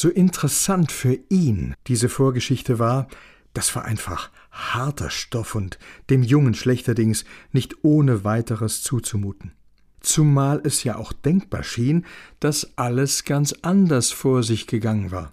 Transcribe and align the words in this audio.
So 0.00 0.08
interessant 0.08 0.92
für 0.92 1.18
ihn 1.28 1.74
diese 1.88 2.08
Vorgeschichte 2.08 2.78
war, 2.78 3.08
das 3.52 3.74
war 3.74 3.84
einfach 3.84 4.30
harter 4.52 5.10
Stoff 5.10 5.56
und 5.56 5.76
dem 6.08 6.22
Jungen 6.22 6.54
schlechterdings 6.54 7.24
nicht 7.50 7.82
ohne 7.82 8.22
weiteres 8.22 8.84
zuzumuten. 8.84 9.54
Zumal 9.98 10.60
es 10.62 10.84
ja 10.84 10.94
auch 10.94 11.12
denkbar 11.12 11.64
schien, 11.64 12.06
dass 12.38 12.78
alles 12.78 13.24
ganz 13.24 13.52
anders 13.62 14.12
vor 14.12 14.44
sich 14.44 14.68
gegangen 14.68 15.10
war. 15.10 15.32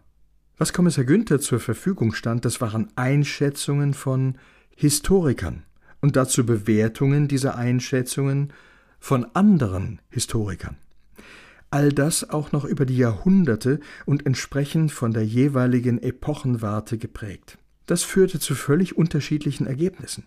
Was 0.57 0.73
Kommissar 0.73 1.03
Günther 1.03 1.39
zur 1.39 1.59
Verfügung 1.59 2.15
stand, 2.15 2.43
das 2.43 2.59
waren 2.59 2.87
Einschätzungen 2.95 3.93
von 3.93 4.39
Historikern 4.75 5.61
und 6.01 6.15
dazu 6.15 6.43
Bewertungen 6.43 7.27
dieser 7.27 7.55
Einschätzungen 7.55 8.51
von 8.99 9.27
anderen 9.35 10.01
Historikern. 10.09 10.77
All 11.75 11.91
das 11.91 12.29
auch 12.29 12.53
noch 12.53 12.63
über 12.63 12.85
die 12.85 12.95
Jahrhunderte 12.95 13.81
und 14.05 14.25
entsprechend 14.25 14.93
von 14.93 15.11
der 15.11 15.25
jeweiligen 15.25 16.01
Epochenwarte 16.01 16.97
geprägt. 16.97 17.57
Das 17.85 18.01
führte 18.01 18.39
zu 18.39 18.55
völlig 18.55 18.95
unterschiedlichen 18.95 19.67
Ergebnissen. 19.67 20.23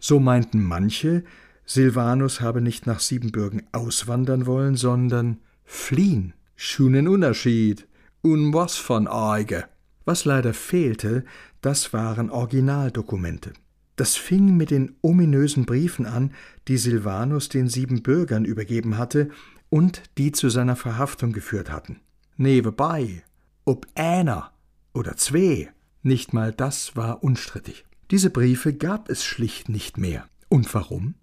So 0.00 0.18
meinten 0.18 0.60
manche, 0.60 1.22
Silvanus 1.64 2.40
habe 2.40 2.60
nicht 2.60 2.88
nach 2.88 2.98
Siebenbürgen 2.98 3.62
auswandern 3.70 4.44
wollen, 4.46 4.74
sondern 4.74 5.38
fliehen. 5.64 6.34
Schon 6.56 6.96
ein 6.96 7.06
Unterschied. 7.06 7.86
Und 8.20 8.52
was 8.52 8.76
von 8.76 9.06
Eige. 9.06 9.66
Was 10.04 10.24
leider 10.24 10.52
fehlte, 10.52 11.24
das 11.60 11.92
waren 11.92 12.28
Originaldokumente. 12.28 13.52
Das 13.94 14.16
fing 14.16 14.56
mit 14.56 14.72
den 14.72 14.96
ominösen 15.00 15.64
Briefen 15.64 16.06
an, 16.06 16.32
die 16.66 16.76
Silvanus 16.76 17.48
den 17.48 17.68
sieben 17.68 18.02
Bürgern 18.02 18.44
übergeben 18.44 18.98
hatte 18.98 19.30
und 19.72 20.02
die 20.18 20.32
zu 20.32 20.50
seiner 20.50 20.76
Verhaftung 20.76 21.32
geführt 21.32 21.72
hatten. 21.72 22.00
Nebenbei, 22.36 23.24
ob 23.64 23.86
einer 23.94 24.52
oder 24.92 25.16
zwei, 25.16 25.72
nicht 26.02 26.34
mal 26.34 26.52
das 26.52 26.94
war 26.94 27.24
unstrittig. 27.24 27.86
Diese 28.10 28.28
Briefe 28.28 28.74
gab 28.74 29.08
es 29.08 29.24
schlicht 29.24 29.70
nicht 29.70 29.96
mehr. 29.96 30.26
Und 30.50 30.72
warum? 30.74 31.14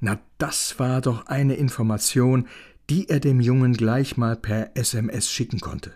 Na, 0.00 0.18
das 0.36 0.78
war 0.78 1.00
doch 1.00 1.28
eine 1.28 1.54
Information, 1.54 2.46
die 2.90 3.08
er 3.08 3.20
dem 3.20 3.40
Jungen 3.40 3.72
gleich 3.72 4.18
mal 4.18 4.36
per 4.36 4.76
SMS 4.76 5.30
schicken 5.30 5.60
konnte. 5.60 5.94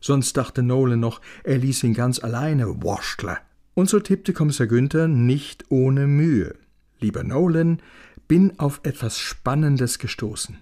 Sonst 0.00 0.38
dachte 0.38 0.62
Nolan 0.62 1.00
noch, 1.00 1.20
er 1.44 1.58
ließ 1.58 1.84
ihn 1.84 1.92
ganz 1.92 2.20
alleine 2.20 2.82
waschtle. 2.82 3.36
Und 3.74 3.90
so 3.90 4.00
tippte 4.00 4.32
Kommissar 4.32 4.66
Günther 4.66 5.08
nicht 5.08 5.66
ohne 5.68 6.06
Mühe. 6.06 6.54
Lieber 7.00 7.22
Nolan, 7.22 7.82
bin 8.28 8.58
auf 8.58 8.80
etwas 8.82 9.18
Spannendes 9.18 9.98
gestoßen. 9.98 10.56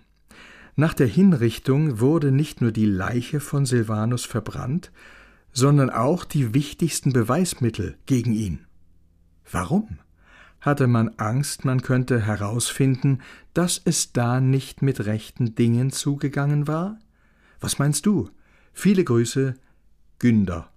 Nach 0.78 0.94
der 0.94 1.08
Hinrichtung 1.08 1.98
wurde 1.98 2.30
nicht 2.30 2.60
nur 2.60 2.70
die 2.70 2.86
Leiche 2.86 3.40
von 3.40 3.66
Silvanus 3.66 4.24
verbrannt, 4.24 4.92
sondern 5.52 5.90
auch 5.90 6.24
die 6.24 6.54
wichtigsten 6.54 7.12
Beweismittel 7.12 7.96
gegen 8.06 8.32
ihn. 8.32 8.64
Warum? 9.50 9.98
Hatte 10.60 10.86
man 10.86 11.08
Angst, 11.16 11.64
man 11.64 11.82
könnte 11.82 12.20
herausfinden, 12.20 13.22
dass 13.54 13.82
es 13.84 14.12
da 14.12 14.40
nicht 14.40 14.80
mit 14.80 15.04
rechten 15.04 15.56
Dingen 15.56 15.90
zugegangen 15.90 16.68
war? 16.68 17.00
Was 17.58 17.80
meinst 17.80 18.06
du? 18.06 18.30
Viele 18.72 19.02
Grüße, 19.02 19.54
Günder. 20.20 20.70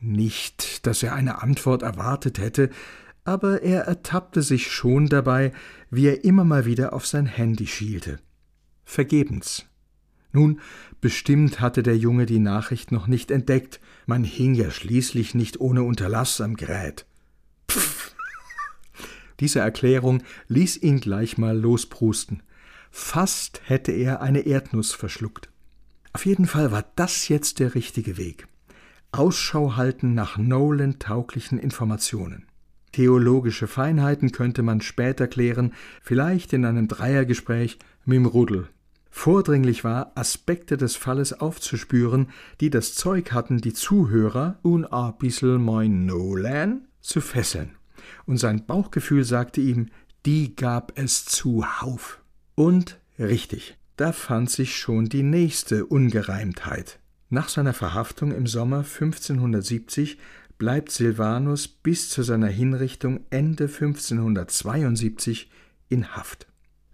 Nicht, 0.00 0.88
dass 0.88 1.04
er 1.04 1.14
eine 1.14 1.40
Antwort 1.40 1.82
erwartet 1.82 2.40
hätte, 2.40 2.70
aber 3.22 3.62
er 3.62 3.82
ertappte 3.82 4.42
sich 4.42 4.72
schon 4.72 5.06
dabei, 5.06 5.52
wie 5.88 6.08
er 6.08 6.24
immer 6.24 6.42
mal 6.42 6.64
wieder 6.64 6.92
auf 6.92 7.06
sein 7.06 7.26
Handy 7.26 7.68
schielte. 7.68 8.18
Vergebens. 8.86 9.66
Nun, 10.32 10.60
bestimmt 11.00 11.60
hatte 11.60 11.82
der 11.82 11.98
Junge 11.98 12.24
die 12.24 12.38
Nachricht 12.38 12.92
noch 12.92 13.08
nicht 13.08 13.30
entdeckt, 13.30 13.80
man 14.06 14.24
hing 14.24 14.54
ja 14.54 14.70
schließlich 14.70 15.34
nicht 15.34 15.60
ohne 15.60 15.82
Unterlass 15.82 16.40
am 16.40 16.56
Gerät. 16.56 17.04
Pff. 17.70 18.14
Diese 19.40 19.58
Erklärung 19.58 20.22
ließ 20.48 20.78
ihn 20.78 21.00
gleich 21.00 21.36
mal 21.36 21.58
losprusten. 21.58 22.42
Fast 22.90 23.60
hätte 23.64 23.92
er 23.92 24.22
eine 24.22 24.40
Erdnuss 24.40 24.92
verschluckt. 24.92 25.50
Auf 26.12 26.24
jeden 26.24 26.46
Fall 26.46 26.70
war 26.70 26.84
das 26.96 27.28
jetzt 27.28 27.58
der 27.58 27.74
richtige 27.74 28.16
Weg. 28.16 28.46
Ausschau 29.12 29.76
halten 29.76 30.14
nach 30.14 30.38
Nolan 30.38 30.98
tauglichen 30.98 31.58
Informationen. 31.58 32.46
Theologische 32.92 33.66
Feinheiten 33.66 34.32
könnte 34.32 34.62
man 34.62 34.80
später 34.80 35.26
klären, 35.26 35.74
vielleicht 36.02 36.54
in 36.54 36.64
einem 36.64 36.88
Dreiergespräch 36.88 37.78
mit 38.06 38.16
dem 38.16 38.26
Rudel. 38.26 38.68
Vordringlich 39.18 39.82
war, 39.82 40.12
Aspekte 40.14 40.76
des 40.76 40.94
Falles 40.94 41.32
aufzuspüren, 41.32 42.28
die 42.60 42.68
das 42.68 42.94
Zeug 42.94 43.32
hatten, 43.32 43.62
die 43.62 43.72
Zuhörer 43.72 44.58
un 44.62 44.84
a 44.84 45.10
bissel 45.10 45.58
mein 45.58 46.04
Nolan 46.04 46.86
zu 47.00 47.22
fesseln. 47.22 47.76
Und 48.26 48.36
sein 48.36 48.66
Bauchgefühl 48.66 49.24
sagte 49.24 49.62
ihm, 49.62 49.88
die 50.26 50.54
gab 50.54 50.92
es 50.96 51.24
zuhauf. 51.24 52.20
Und 52.54 53.00
richtig, 53.18 53.78
da 53.96 54.12
fand 54.12 54.50
sich 54.50 54.76
schon 54.76 55.06
die 55.06 55.24
nächste 55.24 55.86
Ungereimtheit. 55.86 57.00
Nach 57.30 57.48
seiner 57.48 57.72
Verhaftung 57.72 58.32
im 58.32 58.46
Sommer 58.46 58.84
1570 58.84 60.18
bleibt 60.58 60.92
Silvanus 60.92 61.66
bis 61.68 62.10
zu 62.10 62.22
seiner 62.22 62.48
Hinrichtung 62.48 63.24
Ende 63.30 63.64
1572 63.64 65.50
in 65.88 66.14
Haft. 66.14 66.46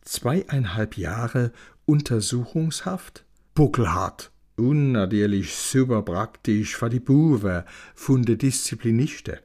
Zweieinhalb 0.03 0.97
Jahre 0.97 1.53
Untersuchungshaft? 1.85 3.25
Buckelhart. 3.55 4.31
Und 4.57 4.93
natürlich 4.93 5.55
super 5.55 6.03
praktisch 6.03 6.77
für 6.77 6.91
die 6.91 7.01
Buwe 7.01 7.65
von 7.95 8.23
der 8.23 8.37
Diszipliniste. 8.37 9.41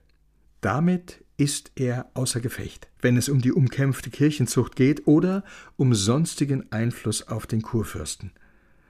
Damit 0.61 1.23
ist 1.37 1.71
er 1.75 2.09
außer 2.13 2.39
Gefecht, 2.39 2.89
wenn 3.01 3.15
es 3.15 3.29
um 3.29 3.41
die 3.41 3.51
umkämpfte 3.51 4.09
Kirchenzucht 4.09 4.75
geht 4.75 5.07
oder 5.07 5.43
um 5.75 5.93
sonstigen 5.93 6.71
Einfluss 6.71 7.27
auf 7.27 7.47
den 7.47 7.61
Kurfürsten. 7.61 8.31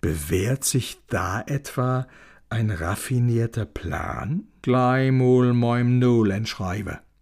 Bewährt 0.02 0.64
sich 0.64 1.00
da 1.08 1.42
etwa 1.42 2.08
ein 2.50 2.72
raffinierter 2.72 3.66
Plan? 3.66 4.48
Gleich 4.62 5.12
mal 5.12 5.54
meinem 5.54 6.00
Null 6.00 6.32
entschreibe. 6.32 7.00